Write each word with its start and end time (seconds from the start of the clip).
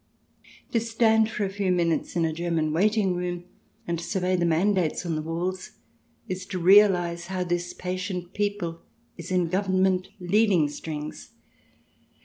To 0.71 0.79
stand 0.79 1.29
for 1.29 1.45
a 1.45 1.49
few 1.51 1.71
minutes 1.71 2.15
in 2.15 2.25
a 2.25 2.33
German 2.33 2.73
waiting 2.73 3.13
room 3.13 3.43
and 3.85 4.01
survey 4.01 4.35
the 4.35 4.47
mandates 4.47 5.05
on 5.05 5.15
the 5.15 5.21
walls 5.21 5.73
is 6.27 6.43
to 6.47 6.57
realize 6.57 7.27
how 7.27 7.43
this 7.43 7.71
patient 7.73 8.33
people 8.33 8.81
is 9.15 9.29
in 9.29 9.47
Government 9.49 10.07
leading 10.19 10.69
strings. 10.69 11.33